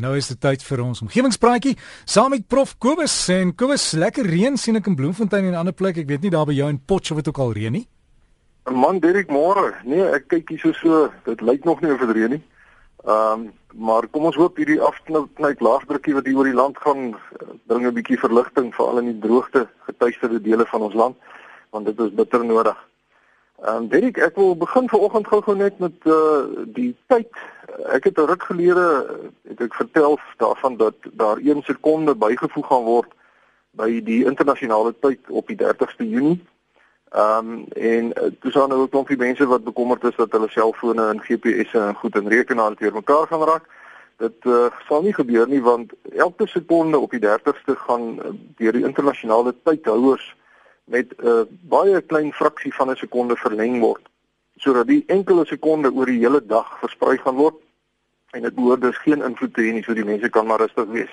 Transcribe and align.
Nou 0.00 0.16
is 0.16 0.28
dit 0.28 0.40
tyd 0.40 0.62
vir 0.62 0.80
ons 0.82 1.02
omgewingspraatjie 1.04 1.76
saam 2.04 2.30
met 2.30 2.46
Prof 2.48 2.76
Kobus 2.78 3.28
en 3.28 3.54
Kobus 3.54 3.92
lekker 3.92 4.26
reën 4.26 4.56
sien 4.56 4.76
ek 4.76 4.86
in 4.86 4.96
Bloemfontein 4.96 5.50
en 5.50 5.58
ander 5.58 5.74
plek. 5.76 5.98
Ek 5.98 6.08
weet 6.08 6.22
nie 6.22 6.30
daar 6.30 6.46
by 6.46 6.56
jou 6.56 6.68
in 6.68 6.78
Potchefstroom 6.78 7.18
of 7.18 7.24
dit 7.24 7.32
ook 7.32 7.42
al 7.44 7.52
reën 7.52 7.72
nie. 7.72 7.86
Man, 8.70 9.00
Dirk, 9.02 9.28
môre. 9.28 9.74
Nee, 9.84 10.04
ek 10.14 10.28
kyk 10.30 10.54
hier 10.54 10.62
so 10.62 10.72
so. 10.78 11.10
Dit 11.26 11.42
lyk 11.42 11.64
nog 11.64 11.80
nie 11.82 11.90
of 11.92 12.00
dit 12.00 12.14
reën 12.16 12.36
nie. 12.36 12.42
Ehm, 13.04 13.32
um, 13.32 13.50
maar 13.74 14.06
kom 14.12 14.26
ons 14.28 14.36
hoop 14.36 14.58
hierdie 14.60 14.80
afknyp 14.84 15.60
laagdrukkie 15.64 16.12
wat 16.14 16.26
hier 16.28 16.36
oor 16.36 16.44
die 16.44 16.54
land 16.54 16.76
gaan 16.78 17.14
bring 17.66 17.86
'n 17.86 17.94
bietjie 17.94 18.18
verligting 18.20 18.74
veral 18.74 18.98
in 18.98 19.08
die 19.12 19.28
droogte 19.28 19.66
getuisterde 19.88 20.40
dele 20.40 20.66
van 20.66 20.82
ons 20.82 20.94
land, 20.94 21.16
want 21.70 21.86
dit 21.86 21.98
is 22.00 22.14
bitter 22.14 22.44
nodig. 22.44 22.76
Ehm 23.62 23.76
um, 23.76 23.88
Derek, 23.88 24.16
ek 24.18 24.34
wil 24.34 24.56
begin 24.56 24.88
vanoggend 24.90 25.28
gou-gou 25.30 25.54
net 25.56 25.78
met 25.78 25.94
uh 26.10 26.66
die 26.74 26.96
tyd. 27.06 27.28
Ek 27.94 28.04
het 28.04 28.18
'n 28.18 28.26
ruk 28.26 28.42
gelede 28.42 28.86
het 29.48 29.60
ek 29.60 29.74
vertel 29.74 30.18
daarvan 30.36 30.76
dat 30.76 30.94
daar 31.12 31.38
1 31.38 31.62
sekonde 31.62 32.14
bygevoeg 32.14 32.66
gaan 32.66 32.82
word 32.82 33.10
by 33.70 34.02
die 34.02 34.24
internasionale 34.24 34.94
tyd 35.00 35.20
op 35.28 35.46
die 35.46 35.56
30ste 35.56 36.08
Junie. 36.14 36.42
Ehm 37.10 37.38
um, 37.38 37.64
en 37.72 38.12
dis 38.40 38.52
dan 38.52 38.68
nou 38.68 38.82
'n 38.82 38.88
klompie 38.88 39.16
mense 39.16 39.46
wat 39.46 39.64
bekommerd 39.64 40.04
is 40.04 40.16
dat 40.16 40.32
hulle 40.32 40.48
selfone 40.48 41.08
en 41.08 41.22
GPS'e 41.22 41.78
en 41.78 41.94
goed 41.94 42.16
en 42.16 42.28
rekenaars 42.28 42.78
deur 42.78 42.94
mekaar 42.94 43.26
gaan 43.26 43.46
raak. 43.46 43.66
Dit 44.16 44.44
uh, 44.44 44.66
sal 44.88 45.02
nie 45.02 45.14
gebeur 45.14 45.48
nie 45.48 45.62
want 45.62 45.92
elke 46.16 46.46
sekonde 46.46 46.98
op 46.98 47.10
die 47.10 47.26
30ste 47.26 47.76
gaan 47.86 48.18
uh, 48.18 48.34
deur 48.56 48.72
die 48.72 48.84
internasionale 48.84 49.54
tydhouers 49.62 50.34
met 50.84 51.12
'n 51.18 51.26
uh, 51.26 51.44
baie 51.62 52.00
klein 52.00 52.32
fraksie 52.32 52.74
van 52.74 52.90
'n 52.90 52.96
sekonde 52.96 53.36
verleng 53.36 53.80
word 53.80 54.02
sodat 54.62 54.86
die 54.86 55.02
enkele 55.06 55.44
sekonde 55.46 55.90
oor 55.92 56.06
die 56.06 56.20
hele 56.22 56.40
dag 56.46 56.78
versprei 56.78 57.16
gaan 57.18 57.34
word 57.34 57.58
en 58.30 58.42
dit 58.46 58.54
behoort 58.54 58.80
dus 58.80 58.98
geen 59.04 59.22
invloed 59.22 59.54
te 59.54 59.64
hê 59.66 59.72
nie 59.72 59.82
so 59.82 59.94
die 59.94 60.06
mense 60.06 60.28
kan 60.28 60.46
maar 60.46 60.62
rustig 60.62 60.86
wees. 60.94 61.10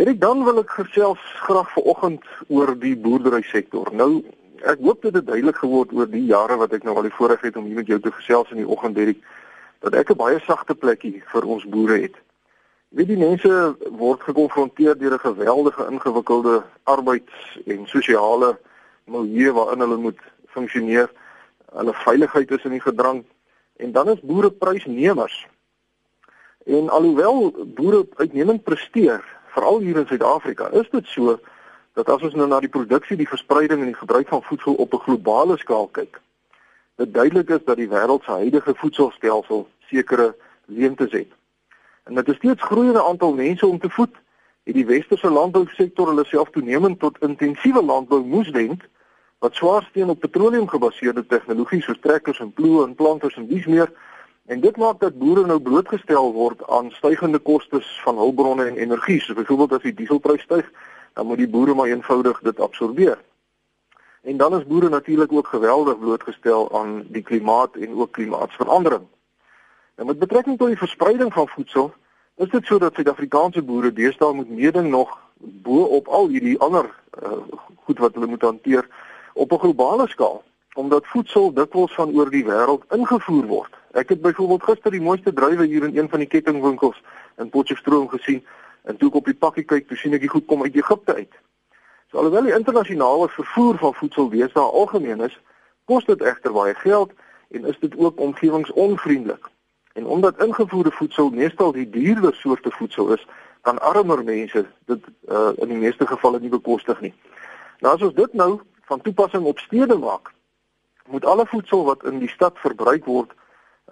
En 0.00 0.08
ek 0.08 0.20
dan 0.20 0.44
wil 0.44 0.62
ek 0.62 0.70
gesels 0.70 1.20
graag 1.44 1.68
vanoggend 1.74 2.24
oor 2.48 2.72
die 2.78 2.96
boerdery 2.96 3.42
sektor. 3.42 3.90
Nou 3.92 4.24
ek 4.64 4.80
hoop 4.80 5.02
dit 5.02 5.14
het 5.14 5.26
duidelik 5.26 5.60
geword 5.60 5.92
oor 5.92 6.08
die 6.08 6.24
jare 6.30 6.56
wat 6.56 6.72
ek 6.72 6.86
nou 6.88 6.96
al 6.96 7.06
die 7.06 7.16
voorreg 7.18 7.44
het 7.44 7.56
om 7.60 7.68
hier 7.68 7.82
met 7.82 7.90
jou 7.90 8.00
te 8.00 8.14
gesels 8.14 8.50
in 8.54 8.62
die 8.62 8.68
oggend 8.68 8.96
Derek 8.96 9.20
dat 9.84 9.94
ek 9.98 10.10
'n 10.10 10.16
baie 10.16 10.40
sagte 10.46 10.74
plekkie 10.74 11.22
vir 11.26 11.44
ons 11.44 11.64
boere 11.68 12.00
het. 12.00 12.16
Wie 12.92 13.06
die 13.08 13.16
mense 13.16 13.76
word 13.96 14.20
gekonfronteer 14.20 14.98
deur 14.98 15.14
'n 15.16 15.18
geweldige 15.18 15.86
ingewikkelde 15.90 16.62
arbeids- 16.84 17.58
en 17.66 17.86
sosiale 17.86 18.58
milieu 19.04 19.52
waarin 19.52 19.80
hulle 19.80 19.96
moet 19.96 20.20
funksioneer. 20.46 21.10
Hulle 21.72 21.94
veiligheid 21.94 22.50
is 22.50 22.64
in 22.64 22.70
die 22.70 22.80
gedrang 22.80 23.24
en 23.76 23.92
dan 23.92 24.08
is 24.08 24.20
boere 24.20 24.50
prysnemers. 24.50 25.46
En 26.64 26.88
alhoewel 26.88 27.54
boere 27.74 28.06
uitnemend 28.16 28.62
presteer, 28.62 29.24
veral 29.46 29.78
hier 29.78 29.96
in 29.96 30.06
Suid-Afrika, 30.06 30.68
is 30.70 30.90
dit 30.90 31.06
so 31.06 31.38
dat 31.92 32.08
as 32.08 32.22
ons 32.22 32.34
nou 32.34 32.48
na 32.48 32.60
die 32.60 32.68
produksie, 32.72 33.16
die 33.16 33.28
verspreiding 33.28 33.80
en 33.80 33.90
die 33.90 34.02
gebruik 34.04 34.28
van 34.28 34.42
voedsel 34.42 34.74
op 34.74 34.92
'n 34.92 35.04
globale 35.08 35.56
skaal 35.56 35.86
kyk, 35.86 36.20
dit 36.96 37.14
duidelik 37.14 37.48
is 37.48 37.64
dat 37.64 37.76
die 37.76 37.88
wêreld 37.88 38.24
se 38.24 38.30
huidige 38.30 38.74
voedselstelsel 38.74 39.68
sekere 39.88 40.34
leemtes 40.66 41.12
het. 41.12 41.28
En 42.02 42.14
met 42.14 42.28
'n 42.28 42.34
steeds 42.34 42.62
groeiende 42.62 43.04
aantal 43.04 43.32
mense 43.34 43.66
om 43.66 43.78
te 43.78 43.90
voed, 43.90 44.14
het 44.62 44.74
die 44.74 44.86
westerse 44.86 45.30
landbousektor 45.30 46.06
hulle 46.06 46.24
self 46.24 46.50
toenemend 46.50 46.98
tot 46.98 47.18
intensiewe 47.20 47.82
landbou 47.84 48.24
moes 48.24 48.50
wend 48.50 48.82
wat 49.38 49.54
swaar 49.54 49.82
steun 49.82 50.08
op 50.08 50.20
petroleum 50.20 50.68
gebaseerde 50.68 51.26
tegnologie 51.26 51.82
soos 51.82 51.98
trekkers 52.00 52.38
en 52.40 52.52
ploë 52.52 52.84
en 52.84 52.94
planters 52.94 53.36
en 53.36 53.46
dies 53.46 53.66
meer. 53.66 53.92
En 54.46 54.60
dit 54.60 54.76
maak 54.76 55.00
dat 55.00 55.18
boere 55.18 55.46
nou 55.46 55.60
blootgestel 55.60 56.32
word 56.32 56.62
aan 56.68 56.90
stygende 56.90 57.38
kostes 57.38 58.00
van 58.04 58.16
hulpbronne 58.16 58.64
en 58.64 58.76
energie. 58.76 59.20
So 59.20 59.34
byvoorbeeld 59.34 59.72
as 59.72 59.82
die 59.82 59.94
dieselprys 59.94 60.42
styg, 60.42 60.70
dan 61.14 61.26
moet 61.26 61.42
die 61.42 61.48
boere 61.48 61.74
maar 61.74 61.90
eenvoudig 61.90 62.38
dit 62.42 62.60
absorbeer. 62.60 63.18
En 64.22 64.36
dan 64.36 64.54
is 64.54 64.66
boere 64.66 64.88
natuurlik 64.88 65.32
ook 65.32 65.46
geweldig 65.46 65.98
blootgestel 65.98 66.78
aan 66.78 67.02
die 67.08 67.22
klimaat 67.22 67.76
en 67.76 67.94
ook 67.94 68.12
klimaatsverandering. 68.12 69.02
En 69.94 70.06
met 70.06 70.18
betrekking 70.18 70.58
tot 70.58 70.68
die 70.68 70.76
verspreiding 70.76 71.32
van 71.32 71.48
voedsel, 71.48 71.92
is 72.36 72.48
dit 72.48 72.64
sodat 72.64 72.94
Suid-Afrikaanse 72.94 73.62
boere 73.62 73.92
deesdae 73.92 74.32
moet 74.32 74.48
meeding 74.48 74.88
nog 74.90 75.18
bo 75.36 75.82
op 75.82 76.08
al 76.08 76.28
hierdie 76.28 76.58
ander 76.58 76.88
uh, 77.22 77.32
goed 77.84 77.98
wat 77.98 78.14
hulle 78.14 78.26
moet 78.26 78.42
hanteer 78.42 78.88
op 79.32 79.52
'n 79.52 79.58
globale 79.58 80.08
skaal, 80.08 80.42
omdat 80.74 81.06
voedsel 81.06 81.52
dikwels 81.52 81.94
van 81.94 82.14
oor 82.14 82.30
die 82.30 82.44
wêreld 82.44 82.84
ingevoer 82.88 83.46
word. 83.46 83.72
Ek 83.92 84.08
het 84.08 84.20
byvoorbeeld 84.20 84.62
gister 84.62 84.90
die 84.90 85.00
mooiste 85.00 85.32
druiwe 85.32 85.66
hier 85.66 85.84
in 85.84 85.96
een 85.96 86.08
van 86.08 86.18
die 86.18 86.28
kettingwinkels 86.28 87.02
in 87.36 87.48
Potchefstroom 87.48 88.08
gesien 88.08 88.44
en 88.82 88.96
toe 88.96 89.08
ek 89.08 89.14
op 89.14 89.24
die 89.24 89.34
pakkie 89.34 89.64
kyk, 89.64 89.88
toe 89.88 89.96
sien 89.96 90.12
ek 90.12 90.20
dit 90.20 90.30
goed 90.30 90.46
kom 90.46 90.62
uit 90.62 90.74
Egipte 90.74 91.14
uit. 91.14 91.34
So 92.10 92.18
alhoewel 92.18 92.48
die 92.48 92.56
internasionale 92.56 93.28
vervoer 93.28 93.78
van 93.78 93.94
voedsel 93.94 94.28
deesdae 94.28 94.70
algemeen 94.80 95.20
is, 95.20 95.40
kos 95.84 96.04
dit 96.04 96.20
egter 96.20 96.52
baie 96.52 96.74
geld 96.74 97.12
en 97.50 97.64
is 97.64 97.78
dit 97.78 97.96
ook 97.96 98.20
omgewingsonvriendelik. 98.20 99.51
En 99.92 100.06
omdat 100.06 100.42
ingevoerde 100.42 100.90
voedsel 100.90 101.30
meestal 101.30 101.72
die 101.72 101.90
duurder 101.90 102.34
soorte 102.34 102.70
voedsel 102.70 103.12
is, 103.12 103.26
kan 103.60 103.78
armer 103.78 104.24
mense 104.24 104.66
dit 104.86 105.04
uh, 105.28 105.50
in 105.56 105.68
die 105.68 105.78
meeste 105.78 106.06
gevalle 106.06 106.40
nie 106.40 106.50
bekostig 106.50 107.00
nie. 107.00 107.14
Nou 107.80 107.94
as 107.94 108.02
ons 108.02 108.14
dit 108.14 108.32
nou 108.32 108.60
van 108.90 109.00
toepassing 109.00 109.44
op 109.44 109.58
stede 109.58 109.98
maak, 109.98 110.32
moet 111.06 111.24
alle 111.24 111.46
voedsel 111.46 111.84
wat 111.84 112.04
in 112.04 112.18
die 112.18 112.30
stad 112.30 112.58
verbruik 112.58 113.04
word, 113.04 113.30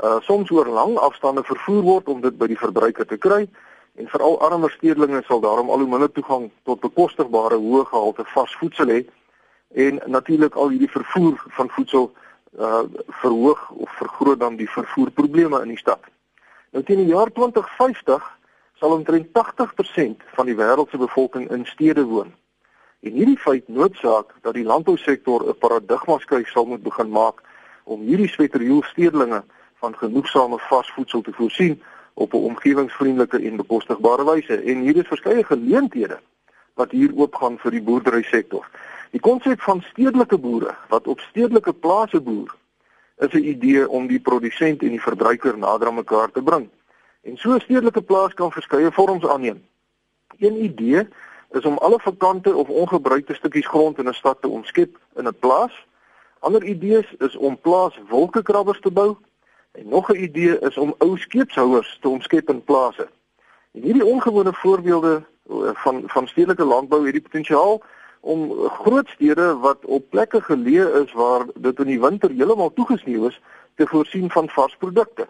uh, 0.03 0.21
soms 0.21 0.51
oor 0.51 0.67
lang 0.67 0.97
afstande 0.99 1.43
vervoer 1.45 1.83
word 1.83 2.09
om 2.09 2.21
dit 2.21 2.39
by 2.39 2.49
die 2.51 2.59
verbruiker 2.59 3.07
te 3.07 3.19
kry 3.19 3.47
en 3.99 4.09
veral 4.09 4.39
armer 4.41 4.71
stedelinge 4.71 5.23
sal 5.27 5.41
daarom 5.41 5.71
al 5.71 5.83
hoe 5.83 5.91
minder 5.91 6.13
toegang 6.13 6.51
tot 6.69 6.81
bekostigbare 6.81 7.59
hoë 7.61 7.85
gehalte 7.91 8.25
vars 8.35 8.55
voedsel 8.61 8.93
hê 8.95 9.01
en 9.87 10.01
natuurlik 10.07 10.55
al 10.55 10.73
hierdie 10.75 10.91
vervoer 10.91 11.37
van 11.57 11.71
voedsel 11.77 12.11
uh 12.59 12.83
verhoog 13.23 13.71
of 13.71 13.91
vergroot 13.91 14.41
dan 14.41 14.57
die 14.57 14.71
vervoerprobleme 14.71 15.61
in 15.63 15.69
die 15.69 15.79
stad. 15.79 16.01
Nou 16.71 16.85
teen 16.85 17.05
die 17.05 17.13
jaar 17.15 17.31
2050 17.33 18.39
sal 18.75 18.93
omtrent 18.97 19.29
80% 19.29 20.25
van 20.35 20.47
die 20.47 20.57
wêreld 20.57 20.91
se 20.91 20.99
bevolking 20.99 21.51
in 21.51 21.67
stede 21.67 22.05
woon. 22.05 22.33
En 23.01 23.13
hierdie 23.13 23.39
feit 23.39 23.69
noodsaak 23.69 24.35
dat 24.43 24.55
die 24.55 24.65
landbousektor 24.65 25.49
'n 25.49 25.59
paradigma 25.59 26.19
skuif 26.19 26.49
sal 26.49 26.67
moet 26.67 26.83
begin 26.83 27.11
maak 27.11 27.43
om 27.85 28.01
hierdie 28.01 28.29
sweterjoel 28.29 28.83
stedelinge 28.83 29.43
van 29.81 29.97
genoegsame 29.97 30.59
vars 30.59 30.91
voedsel 30.91 31.21
te 31.21 31.33
voorsien 31.33 31.83
op 32.15 32.33
'n 32.33 32.45
omgewingsvriendelike 32.51 33.39
en 33.39 33.57
bekostigbare 33.57 34.25
wyse. 34.25 34.57
En 34.57 34.81
hier 34.81 34.97
is 34.97 35.07
verskeie 35.07 35.45
geleenthede 35.45 36.19
wat 36.75 36.91
hier 36.91 37.11
oopgaan 37.15 37.59
vir 37.59 37.71
die 37.71 37.83
boerderysektor. 37.83 38.67
Die 39.11 39.21
konsep 39.21 39.61
van 39.61 39.81
stedelike 39.83 40.39
boere 40.39 40.75
wat 40.89 41.07
op 41.07 41.21
stedelike 41.21 41.73
plase 41.73 42.21
boer 42.21 42.55
is 43.19 43.33
'n 43.33 43.45
idee 43.55 43.89
om 43.89 44.07
die 44.07 44.21
produsent 44.21 44.83
en 44.83 44.89
die 44.89 45.03
verbruiker 45.03 45.59
nader 45.59 45.89
aan 45.89 45.95
mekaar 45.95 46.31
te 46.31 46.43
bring. 46.43 46.69
En 47.23 47.37
so 47.37 47.55
'n 47.55 47.61
stedelike 47.61 48.03
plaas 48.03 48.35
kan 48.35 48.53
verskeie 48.53 48.93
vorms 48.93 49.27
aanneem. 49.27 49.67
Een 50.39 50.65
idee 50.65 51.09
is 51.51 51.65
om 51.65 51.79
alle 51.79 51.99
vakante 51.99 52.55
of 52.55 52.69
ongebruikte 52.69 53.35
stukkies 53.35 53.67
grond 53.67 53.99
in 53.99 54.09
'n 54.09 54.15
stad 54.15 54.41
te 54.41 54.49
omskep 54.49 54.99
in 55.17 55.27
'n 55.27 55.39
plaas. 55.39 55.87
Ander 56.39 56.65
idees 56.65 57.15
is 57.19 57.37
om 57.37 57.61
plaas 57.61 57.99
wolkekrabbers 58.09 58.81
te 58.81 58.91
bou 58.91 59.17
en 59.73 59.89
nog 59.89 60.11
'n 60.11 60.23
idee 60.23 60.59
is 60.59 60.77
om 60.77 60.95
ou 60.99 61.19
skeepshouers 61.19 61.99
te 62.01 62.09
omskep 62.09 62.49
in 62.49 62.65
plase. 62.65 63.09
En 63.73 63.83
hierdie 63.83 64.05
ongewone 64.05 64.53
voorbeelde 64.53 65.23
eh, 65.49 65.71
van 65.75 66.03
van 66.07 66.27
stedelike 66.27 66.65
landbou 66.65 67.05
het 67.05 67.13
die 67.13 67.23
potensiaal 67.23 67.83
om 68.21 68.69
groot 68.69 69.09
stede 69.09 69.57
wat 69.59 69.85
op 69.85 70.11
plekke 70.11 70.41
geleë 70.43 70.87
is 71.03 71.13
waar 71.13 71.47
dit 71.55 71.79
in 71.79 71.87
die 71.87 72.01
winter 72.01 72.31
heeltemal 72.31 72.73
toegesneeu 72.73 73.27
is 73.27 73.41
te 73.75 73.87
voorsien 73.87 74.31
van 74.31 74.49
vars 74.49 74.77
produkte. 74.77 75.29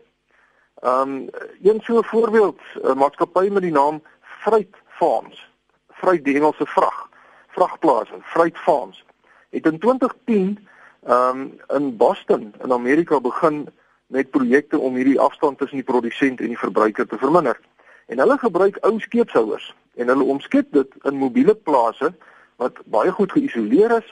Um 0.84 1.28
een 1.62 1.80
so 1.82 1.98
'n 1.98 2.04
voorbeeld, 2.04 2.60
'n 2.82 2.98
maatskappy 2.98 3.48
met 3.48 3.62
die 3.62 3.72
naam 3.72 4.02
Freight 4.20 4.76
Farms, 4.88 5.48
Freight 5.88 6.24
die 6.24 6.34
Engelse 6.34 6.66
vrag, 6.66 7.08
vragplase, 7.48 8.14
Freight 8.22 8.58
Farms, 8.58 9.04
het 9.50 9.66
in 9.66 9.78
2010 9.78 10.68
um 11.08 11.60
in 11.68 11.96
Boston 11.96 12.54
in 12.62 12.72
Amerika 12.72 13.20
begin 13.20 13.68
met 14.06 14.30
projekte 14.30 14.78
om 14.78 14.94
hierdie 14.94 15.20
afstand 15.20 15.58
tussen 15.58 15.76
die 15.76 15.86
produsent 15.86 16.40
en 16.40 16.46
die 16.46 16.58
verbruiker 16.58 17.06
te 17.06 17.18
verminder. 17.18 17.60
En 18.06 18.18
hulle 18.18 18.38
gebruik 18.38 18.78
ou 18.80 18.98
skeepshouers 19.00 19.74
en 19.94 20.08
hulle 20.08 20.24
omskep 20.24 20.72
dit 20.72 20.94
in 21.02 21.14
mobiele 21.14 21.54
plase 21.54 22.14
wat 22.62 22.80
baie 22.92 23.12
goed 23.16 23.32
geïsoleer 23.32 23.96
is 23.96 24.08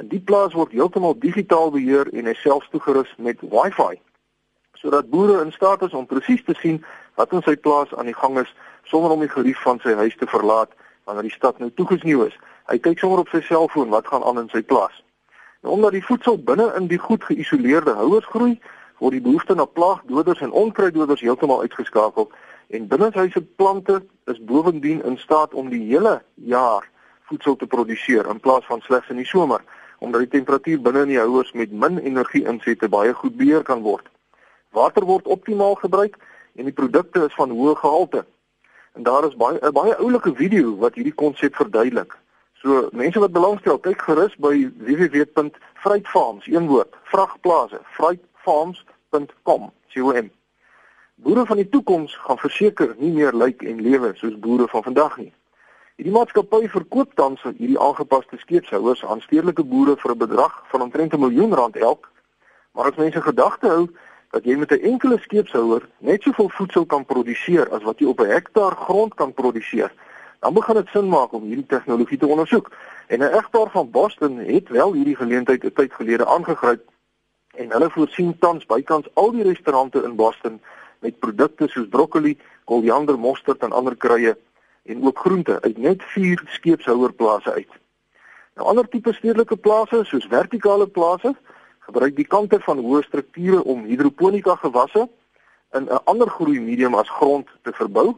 en 0.00 0.08
die 0.10 0.20
plaas 0.30 0.56
word 0.58 0.74
heeltemal 0.74 1.14
digitaal 1.18 1.70
beheer 1.74 2.08
en 2.12 2.30
is 2.32 2.40
selfs 2.42 2.70
toegerus 2.74 3.12
met 3.18 3.42
Wi-Fi 3.54 4.00
sodat 4.82 5.10
boere 5.10 5.38
in 5.44 5.52
staat 5.54 5.82
is 5.86 5.94
om 5.94 6.08
presies 6.10 6.42
te 6.44 6.54
sien 6.58 6.80
wat 7.20 7.32
in 7.36 7.44
sy 7.46 7.54
plaas 7.66 7.92
aan 7.94 8.10
die 8.10 8.18
gang 8.18 8.40
is 8.42 8.50
sonder 8.90 9.14
om 9.14 9.22
die 9.22 9.30
gerief 9.30 9.60
van 9.62 9.78
sy 9.84 9.94
huis 10.00 10.16
te 10.18 10.26
verlaat 10.26 10.74
wanneer 11.06 11.28
die 11.28 11.34
stad 11.34 11.58
nou 11.58 11.68
toegesneeu 11.78 12.26
is. 12.26 12.34
Hy 12.70 12.78
kyk 12.82 12.98
sommer 12.98 13.22
op 13.22 13.30
sy 13.30 13.40
selfoon 13.46 13.90
wat 13.94 14.06
gaan 14.10 14.26
aan 14.26 14.40
in 14.42 14.50
sy 14.50 14.62
plaas. 14.62 14.94
Nou 15.62 15.74
omdat 15.76 15.94
die 15.94 16.04
voedsel 16.06 16.38
binne 16.50 16.68
in 16.78 16.88
die 16.90 16.98
goed 16.98 17.22
geïsoleerde 17.26 17.94
houers 17.98 18.26
groei, 18.34 18.56
word 19.02 19.14
die 19.18 19.22
behoefte 19.22 19.54
na 19.58 19.66
plaagdoders 19.66 20.42
en 20.46 20.54
onkruiddoders 20.64 21.22
heeltemal 21.22 21.62
uitgeskakel 21.66 22.30
En 22.72 22.86
binnenshuise 22.88 23.42
plante 23.42 24.02
is 24.24 24.44
bovendien 24.44 25.04
in 25.04 25.18
staat 25.18 25.54
om 25.54 25.68
die 25.68 25.82
hele 25.84 26.22
jaar 26.34 26.88
voedsel 27.32 27.56
te 27.56 27.66
produseer 27.66 28.28
in 28.30 28.40
plaas 28.40 28.66
van 28.68 28.84
slegs 28.84 29.08
in 29.08 29.18
die 29.20 29.26
somer, 29.26 29.64
omdat 30.04 30.24
die 30.24 30.32
temperatuur 30.36 30.80
binne 30.84 31.06
in 31.06 31.14
die 31.14 31.20
houers 31.20 31.52
met 31.56 31.72
min 31.72 31.98
energie-insette 31.98 32.88
baie 32.92 33.14
goed 33.16 33.36
beheer 33.40 33.64
kan 33.66 33.82
word. 33.82 34.06
Water 34.76 35.04
word 35.08 35.26
optimaal 35.26 35.74
gebruik 35.80 36.16
en 36.54 36.68
die 36.68 36.76
produkte 36.76 37.24
is 37.26 37.36
van 37.40 37.50
hoë 37.50 37.74
gehalte. 37.80 38.24
En 38.92 39.08
daar 39.08 39.24
is 39.28 39.36
baie 39.36 39.58
'n 39.60 39.72
baie 39.72 39.96
oulike 39.96 40.34
video 40.34 40.76
wat 40.76 40.94
hierdie 40.94 41.18
konsep 41.24 41.56
verduidelik. 41.56 42.18
So 42.62 42.88
mense 42.92 43.18
wat 43.18 43.32
belangstel, 43.32 43.78
kyk 43.78 44.02
gerus 44.02 44.36
by 44.36 44.70
www.fruitfarms, 44.76 46.46
een 46.46 46.66
woord, 46.66 46.94
vragplase, 47.02 47.80
fruitfarms.com. 47.96 49.72
COM. 49.94 50.30
Boere 51.14 51.46
van 51.46 51.56
die 51.56 51.68
toekoms 51.68 52.14
gaan 52.16 52.38
verseker 52.38 52.94
nie 52.98 53.10
meer 53.12 53.34
lyk 53.36 53.62
en 53.62 53.82
lewe 53.84 54.12
soos 54.16 54.38
boere 54.40 54.68
van 54.68 54.82
vandag 54.82 55.16
nie. 55.20 55.32
Hierdie 56.02 56.18
maatskappy 56.18 56.66
verkoop 56.66 57.12
tans 57.14 57.44
hierdie 57.46 57.76
aangepaste 57.78 58.34
skeepshouers 58.40 59.04
aan 59.06 59.20
stedelike 59.22 59.62
boere 59.72 59.92
vir 60.00 60.10
'n 60.10 60.18
bedrag 60.18 60.54
van 60.70 60.82
omtrent 60.82 61.12
'n 61.14 61.20
miljoen 61.20 61.54
rand 61.54 61.76
elk. 61.76 62.10
Maar 62.74 62.90
as 62.90 62.96
mense 62.96 63.22
gedagte 63.22 63.68
hou 63.68 63.86
dat 64.30 64.44
jy 64.44 64.56
met 64.56 64.72
'n 64.72 64.82
enkele 64.90 65.18
skeepshouer 65.18 65.86
net 65.98 66.22
soveel 66.22 66.48
voedsel 66.48 66.86
kan 66.86 67.04
produseer 67.04 67.70
as 67.70 67.82
wat 67.82 67.98
jy 67.98 68.06
op 68.06 68.20
'n 68.20 68.34
hektaar 68.34 68.76
grond 68.76 69.14
kan 69.14 69.32
produseer, 69.32 69.92
dan 70.40 70.54
begin 70.54 70.74
dit 70.74 70.88
sin 70.88 71.08
maak 71.08 71.32
om 71.32 71.42
hierdie 71.42 71.66
tegnologie 71.66 72.18
te 72.18 72.26
ondersoek. 72.26 72.70
En 73.06 73.18
'n 73.18 73.34
egpaar 73.38 73.70
van 73.70 73.90
Boston 73.90 74.38
het 74.38 74.68
wel 74.68 74.92
hierdie 74.92 75.16
geleentheid 75.16 75.64
'n 75.64 75.72
tyd 75.72 75.92
gelede 75.92 76.26
aangegryp 76.26 76.82
en 77.54 77.70
hulle 77.70 77.90
voorsien 77.90 78.38
tans 78.38 78.66
bykans 78.66 79.06
al 79.14 79.30
die 79.30 79.42
restaurante 79.42 80.02
in 80.02 80.16
Boston 80.16 80.60
met 80.98 81.18
produkte 81.18 81.68
soos 81.68 81.88
broccoli, 81.88 82.38
koriander, 82.64 83.18
mosterd 83.18 83.62
en 83.62 83.72
ander 83.72 83.96
kruie 83.96 84.34
en 84.82 85.04
ook 85.04 85.18
groente 85.18 85.60
uit 85.60 85.78
net 85.78 86.02
4 86.02 86.42
skeepshouerplase 86.46 87.52
uit. 87.52 87.80
Nou 88.54 88.68
ander 88.68 88.88
tipe 88.88 89.12
stedelike 89.12 89.56
plase 89.56 90.04
soos 90.04 90.26
vertikale 90.28 90.86
plase 90.86 91.34
gebruik 91.78 92.16
die 92.16 92.26
kante 92.26 92.60
van 92.60 92.78
hoë 92.78 93.02
strukture 93.06 93.62
om 93.64 93.84
hidroponika 93.84 94.54
gewasse 94.60 95.08
in 95.72 95.88
'n 95.88 96.04
ander 96.04 96.28
groei 96.30 96.60
medium 96.60 96.94
as 96.94 97.10
grond 97.10 97.48
te 97.62 97.72
verbou. 97.72 98.14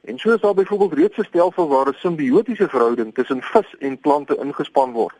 En 0.00 0.18
so 0.18 0.34
is 0.34 0.40
daar 0.40 0.54
byvoorbeeld 0.54 0.92
reeds 0.92 1.18
'n 1.18 1.24
stelsel 1.24 1.68
waar 1.68 1.88
'n 1.88 1.94
simbiotiese 1.94 2.68
verhouding 2.68 3.14
tussen 3.14 3.42
vis 3.42 3.76
en 3.78 3.98
plante 3.98 4.36
ingespan 4.36 4.92
word. 4.92 5.16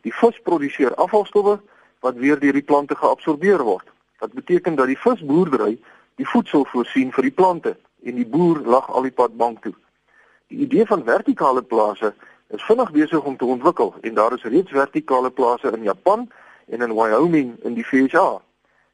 Die 0.00 0.14
vis 0.14 0.40
produseer 0.40 0.94
afvalstowwe 0.94 1.60
wat 2.00 2.14
weer 2.14 2.38
deur 2.38 2.52
die 2.52 2.62
plante 2.62 2.96
geabsorbeer 2.96 3.62
word. 3.62 3.86
Wat 4.18 4.32
beteken 4.32 4.74
dat 4.74 4.86
die 4.86 4.98
visboerdery 4.98 5.78
die 6.14 6.28
voedsel 6.28 6.64
voorsien 6.64 7.12
vir 7.12 7.22
die 7.22 7.32
plante 7.32 7.76
en 8.02 8.14
die 8.14 8.26
boer 8.26 8.60
lag 8.64 8.90
al 8.90 9.02
die 9.02 9.10
pad 9.14 9.36
bank 9.36 9.62
toe. 9.62 9.74
Die 10.48 10.58
idee 10.64 10.86
van 10.86 11.04
vertikale 11.04 11.62
plase 11.62 12.14
is 12.48 12.62
vinnig 12.64 12.90
besig 12.90 13.24
om 13.24 13.36
te 13.36 13.44
ontwikkel 13.44 13.94
en 14.00 14.14
daar 14.14 14.32
is 14.32 14.42
reeds 14.42 14.70
vertikale 14.72 15.30
plase 15.30 15.72
in 15.76 15.82
Japan 15.82 16.30
en 16.66 16.82
in 16.82 16.94
Wyoming 16.94 17.50
in 17.68 17.74
die 17.76 17.84
VSA. 17.86 18.40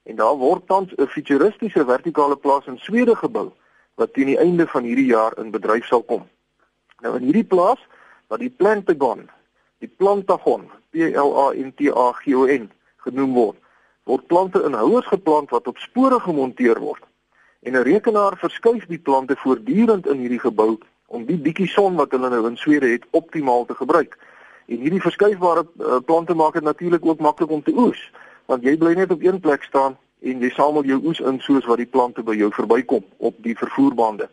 En 0.03 0.17
daar 0.17 0.35
word 0.37 0.67
tans 0.67 0.95
'n 0.97 1.07
futuristiese 1.07 1.85
vertikale 1.85 2.37
plaas 2.37 2.67
in 2.67 2.79
Swede 2.79 3.15
gebou 3.17 3.53
wat 3.95 4.13
teen 4.13 4.27
die 4.27 4.39
einde 4.39 4.67
van 4.67 4.83
hierdie 4.83 5.07
jaar 5.07 5.39
in 5.39 5.51
bedryf 5.51 5.87
sal 5.87 6.03
kom. 6.03 6.27
Nou 6.99 7.17
in 7.17 7.23
hierdie 7.23 7.47
plaas 7.47 7.79
wat 8.27 8.39
die 8.39 8.51
Plantagon, 8.51 9.31
die 9.79 9.93
Plantagon, 9.97 10.71
P 10.91 10.97
L 11.15 11.39
A 11.47 11.53
N 11.53 11.75
T 11.75 11.93
A 11.95 12.13
G 12.13 12.35
O 12.35 12.47
N 12.47 12.71
genoem 12.97 13.33
word, 13.35 13.57
word 14.03 14.27
plante 14.27 14.63
in 14.63 14.73
houers 14.73 15.07
geplant 15.07 15.51
wat 15.51 15.67
op 15.67 15.79
spore 15.79 16.21
gemonteer 16.21 16.81
word. 16.81 17.03
En 17.63 17.73
'n 17.73 17.83
rekenaar 17.83 18.37
verskuif 18.37 18.87
die 18.87 18.99
plante 18.99 19.37
voortdurend 19.37 20.07
in 20.07 20.19
hierdie 20.19 20.41
gebou 20.41 20.79
om 21.07 21.25
die 21.25 21.39
bietjie 21.39 21.69
son 21.69 21.97
wat 21.97 22.11
hulle 22.11 22.31
nou 22.31 22.47
in 22.49 22.57
Swede 22.57 22.89
het 22.93 23.05
optimaal 23.11 23.65
te 23.65 23.75
gebruik. 23.75 24.19
En 24.67 24.81
hierdie 24.81 25.03
verskuifbare 25.03 25.67
uh, 25.67 25.99
plante 26.05 26.35
maak 26.35 26.53
dit 26.53 26.63
natuurlik 26.63 27.07
ook 27.07 27.21
maklik 27.21 27.51
om 27.51 27.63
te 27.63 27.75
oes, 27.77 28.01
want 28.47 28.65
jy 28.65 28.77
bly 28.77 28.95
net 28.95 29.11
op 29.11 29.23
een 29.23 29.41
plek 29.41 29.63
staan 29.63 29.99
en 30.25 30.41
jy 30.41 30.51
samel 30.51 30.85
jou 30.89 31.01
oes 31.05 31.21
in 31.21 31.41
soos 31.41 31.67
wat 31.69 31.83
die 31.83 31.91
plante 31.91 32.23
by 32.23 32.37
jou 32.37 32.51
verbykom 32.53 33.05
op 33.17 33.37
die 33.45 33.57
vervoerbande. 33.57 34.29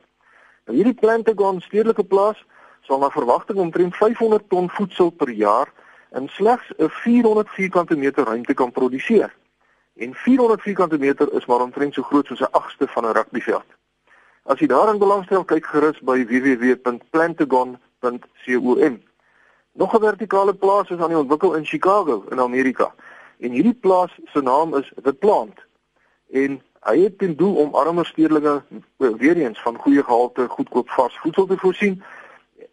Nou 0.66 0.78
hierdie 0.78 0.96
Plantagon 0.96 1.60
stedelike 1.62 2.04
plaas 2.08 2.40
sal 2.88 3.02
na 3.02 3.10
verwagting 3.12 3.60
omtrent 3.60 3.96
500 3.96 4.48
ton 4.50 4.70
voedsel 4.70 5.12
per 5.12 5.30
jaar 5.30 5.72
in 6.16 6.28
slegs 6.28 6.72
'n 6.78 6.90
400 6.90 7.50
vierkante 7.50 7.96
meter 7.96 8.24
ruimte 8.26 8.54
kan 8.54 8.72
produseer. 8.72 9.36
En 9.96 10.14
400 10.14 10.62
vierkante 10.62 10.98
meter 10.98 11.34
is 11.34 11.46
maar 11.46 11.62
omtrent 11.62 11.94
so 11.94 12.04
groot 12.04 12.26
soos 12.26 12.42
'n 12.42 12.52
agste 12.52 12.88
van 12.88 13.06
'n 13.06 13.14
rugbyveld. 13.14 13.81
As 14.44 14.60
jy 14.60 14.68
daarin 14.68 14.98
belangstel, 14.98 15.46
kyk 15.46 15.66
gerus 15.66 16.00
by 16.02 16.26
www.plantagon.com. 16.26 19.02
Nog 19.74 19.94
'n 19.94 20.00
vertikale 20.00 20.54
plaas 20.54 20.90
is 20.90 20.98
aan 20.98 21.08
die 21.08 21.18
ontwikkel 21.18 21.56
in 21.56 21.66
Chicago 21.66 22.26
in 22.30 22.40
Amerika. 22.40 22.94
En 23.40 23.52
hierdie 23.52 23.74
plaas 23.74 24.20
se 24.26 24.42
naam 24.42 24.76
is 24.76 24.92
The 25.04 25.14
Plant. 25.14 25.60
En 26.32 26.62
hy 26.80 27.00
het 27.00 27.18
ten 27.18 27.36
doel 27.36 27.56
om 27.56 27.76
armer 27.76 28.06
stedelinge 28.06 28.64
weer 28.98 29.38
eens 29.38 29.62
van 29.62 29.78
goeie 29.78 30.04
gehalte 30.04 30.48
goedkoop 30.48 30.90
vars 30.90 31.18
voedsel 31.18 31.46
te 31.46 31.58
voorsien. 31.58 32.04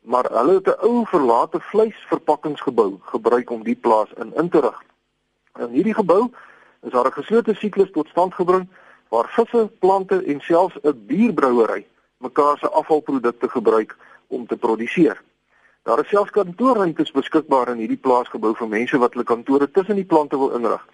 Maar 0.01 0.25
hulle 0.25 0.55
het 0.55 0.67
'n 0.67 0.81
ou 0.81 1.07
verlate 1.07 1.61
vleisverpakkingsgebou 1.61 2.99
gebruik 3.01 3.51
om 3.51 3.63
die 3.63 3.77
plaas 3.77 4.09
in 4.17 4.35
in 4.35 4.49
te 4.49 4.61
rig. 4.61 4.83
In 5.59 5.69
hierdie 5.69 5.95
gebou 5.95 6.31
is 6.83 6.93
daar 6.93 7.07
'n 7.07 7.13
geslote 7.13 7.55
siklus 7.55 7.91
tot 7.91 8.09
stand 8.09 8.35
gebring 8.35 8.69
waar 9.09 9.29
visse, 9.29 9.71
plante 9.79 10.23
en 10.25 10.41
selfs 10.41 10.79
'n 10.83 11.05
bierbrouery 11.07 11.87
mekaar 12.19 12.59
se 12.59 12.71
afvalprodukte 12.71 13.49
gebruik 13.49 13.97
om 14.27 14.47
te 14.47 14.57
produseer. 14.57 15.23
Daar 15.83 15.99
is 15.99 16.09
selfs 16.09 16.31
kantoorruimtes 16.31 17.11
beskikbaar 17.11 17.69
in 17.69 17.79
hierdie 17.79 18.03
plaasgebou 18.07 18.55
vir 18.55 18.69
mense 18.69 18.99
wat 18.99 19.13
hulle 19.13 19.25
kantore 19.25 19.71
tussen 19.71 19.97
die 19.97 20.05
plante 20.05 20.39
wil 20.39 20.51
inrig. 20.51 20.85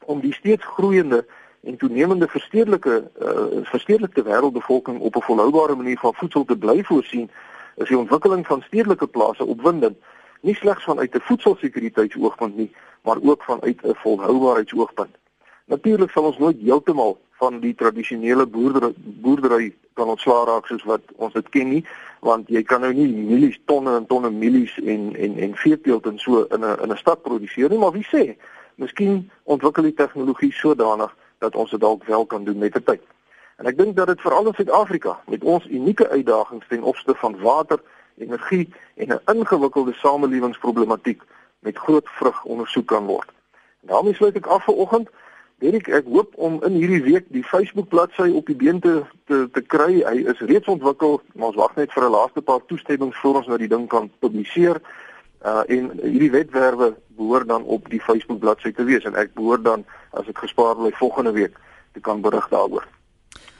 om 0.08 0.22
die 0.24 0.32
steeds 0.32 0.64
groeiende 0.76 1.20
en 1.68 1.76
toenemende 1.76 2.28
verstedelike 2.32 2.94
uh, 3.20 3.60
verstedelike 3.68 4.24
wêreldbevolking 4.24 5.02
op 5.04 5.16
'n 5.16 5.26
volhoubare 5.28 5.76
manier 5.76 6.00
van 6.00 6.14
voedsel 6.14 6.44
te 6.44 6.56
bly 6.56 6.80
voorsien, 6.84 7.28
is 7.76 7.88
die 7.88 7.98
ontwikkeling 7.98 8.46
van 8.46 8.64
stedelike 8.64 9.06
plase 9.06 9.44
opwindend, 9.44 10.00
nie 10.40 10.54
slegs 10.54 10.84
vanuit 10.84 11.14
'n 11.14 11.20
voedselsekuriteitsoogpunt 11.28 12.56
nie, 12.56 12.72
maar 13.02 13.20
ook 13.22 13.42
vanuit 13.42 13.82
'n 13.82 13.94
volhoubaarheidsoogpunt. 13.94 15.16
Natuurlik 15.66 16.10
sal 16.10 16.24
ons 16.24 16.38
nooit 16.38 16.60
heeltemal 16.60 17.18
van 17.38 17.60
die 17.60 17.74
tradisionele 17.74 18.46
boerdery 18.46 18.92
boerdery 18.96 19.74
kan 19.98 20.08
ontslaa 20.08 20.44
raak 20.44 20.66
soos 20.66 20.84
wat 20.90 21.02
ons 21.16 21.32
dit 21.32 21.48
ken 21.56 21.68
nie 21.68 21.84
want 22.20 22.48
jy 22.48 22.62
kan 22.62 22.80
nou 22.80 22.92
nie 22.92 23.08
mielies 23.12 23.58
tonne 23.70 23.96
en 23.96 24.06
tonne 24.06 24.30
mielies 24.30 24.74
en 24.82 25.14
en 25.16 25.38
en 25.46 25.56
veeteelt 25.62 26.06
en 26.10 26.18
so 26.18 26.44
in 26.56 26.64
'n 26.64 26.76
in 26.82 26.92
'n 26.92 27.02
stad 27.02 27.22
produseer 27.22 27.70
nie 27.70 27.78
maar 27.78 27.92
wie 27.92 28.06
sê 28.12 28.36
miskien 28.74 29.30
ontwikkel 29.44 29.82
die 29.82 29.98
tegnologie 30.02 30.52
sodanig 30.52 31.16
dat 31.38 31.54
ons 31.54 31.70
dit 31.70 31.80
dalk 31.80 32.04
wel 32.04 32.26
kan 32.26 32.44
doen 32.44 32.58
met 32.58 32.76
'n 32.76 32.84
tyd 32.84 33.02
en 33.56 33.66
ek 33.66 33.78
dink 33.78 33.96
dat 33.96 34.06
dit 34.06 34.20
veral 34.20 34.46
in 34.46 34.54
Suid-Afrika 34.54 35.18
met 35.26 35.44
ons 35.44 35.66
unieke 35.66 36.08
uitdagings 36.08 36.68
ten 36.68 36.82
opsigte 36.82 37.14
van 37.14 37.40
water 37.40 37.80
energie 38.18 38.68
en 38.96 39.08
'n 39.08 39.20
ingewikkelde 39.34 39.92
samelewingsproblematiek 39.92 41.22
met 41.64 41.78
groot 41.78 42.08
vrug 42.08 42.44
ondersoek 42.44 42.86
kan 42.86 43.06
word. 43.06 43.28
En 43.80 43.88
daarmee 43.88 44.14
sluit 44.14 44.36
ek 44.36 44.46
af 44.46 44.64
vir 44.64 44.74
oggend. 44.74 45.08
Derek, 45.64 45.86
ek 45.96 46.08
hoop 46.12 46.34
om 46.36 46.58
in 46.66 46.74
hierdie 46.76 47.00
week 47.06 47.30
die 47.32 47.44
Facebook 47.48 47.86
bladsy 47.88 48.26
op 48.36 48.50
die 48.50 48.56
been 48.60 48.82
te, 48.84 48.98
te 49.30 49.46
te 49.52 49.62
kry. 49.64 50.02
Hy 50.04 50.26
is 50.28 50.42
reeds 50.44 50.68
ontwikkel, 50.68 51.22
maar 51.32 51.54
ons 51.54 51.56
wag 51.56 51.78
net 51.78 51.94
vir 51.94 52.04
'n 52.04 52.12
laaste 52.12 52.42
paar 52.44 52.60
toestemmings 52.68 53.16
voor 53.22 53.38
ons 53.40 53.48
nou 53.48 53.58
die 53.58 53.68
ding 53.68 53.86
kan 53.88 54.10
publiseer. 54.20 54.80
Uh 55.40 55.62
en 55.76 55.88
hierdie 56.02 56.30
wetwerwe 56.36 56.90
behoort 57.16 57.48
dan 57.48 57.64
op 57.64 57.88
die 57.88 58.00
Facebook 58.00 58.38
bladsy 58.44 58.72
te 58.72 58.84
wees 58.84 59.08
en 59.08 59.16
ek 59.16 59.32
behoort 59.34 59.64
dan 59.64 59.86
as 60.10 60.28
ek 60.28 60.44
gespaar 60.44 60.76
bly 60.76 60.92
volgende 61.00 61.32
week 61.32 61.56
te 61.92 62.00
kan 62.00 62.20
berig 62.20 62.48
daaroor. 62.48 62.84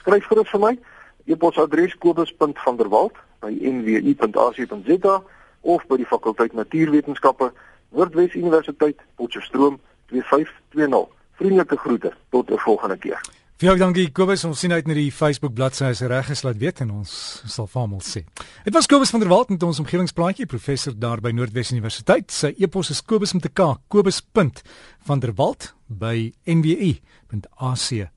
Skryf 0.04 0.28
gerus 0.28 0.50
vir 0.50 0.60
my. 0.60 0.78
E-posadres 1.24 1.96
kobus.vanderwalt 1.98 3.16
by 3.40 3.56
nwu.ac.za 3.72 5.22
of 5.60 5.86
by 5.88 5.96
die 5.96 6.12
fakulteit 6.12 6.52
Natuurwetenskappe 6.52 7.52
Noordwes 7.96 8.34
Universiteit 8.34 9.00
Potchefstroom 9.16 9.80
2520. 10.12 11.23
Vriendelike 11.34 11.76
groete 11.76 12.12
tot 12.30 12.50
'n 12.50 12.58
volgende 12.58 12.98
keer. 12.98 13.20
Veel 13.54 13.76
dankie 13.76 14.10
Kobus, 14.10 14.42
ons 14.44 14.58
sien 14.58 14.72
uit 14.72 14.86
na 14.86 14.94
die 14.94 15.12
Facebook 15.14 15.54
bladsy 15.54 15.84
as 15.84 16.00
reg 16.10 16.30
is 16.30 16.42
laat 16.42 16.56
weet 16.58 16.80
en 16.82 16.90
ons 16.90 17.10
sal 17.46 17.68
vir 17.70 17.80
almal 17.84 18.02
sê. 18.02 18.24
Dit 18.66 18.74
was 18.74 18.86
Kobus 18.90 19.10
van 19.14 19.20
der 19.22 19.28
Walt 19.30 19.48
met 19.48 19.62
ons 19.62 19.78
omgewingspraatjie, 19.78 20.46
professor 20.50 20.92
daar 20.98 21.20
by 21.22 21.30
Noordwes 21.30 21.70
Universiteit. 21.70 22.32
Sy 22.34 22.50
e-pos 22.58 22.90
is 22.90 23.02
kobus 23.02 23.32
met 23.32 23.44
'n 23.46 23.52
k, 23.54 23.60
kobus.vanderwalt 23.88 25.74
by 25.86 26.32
nwu.ac.za. 26.44 28.10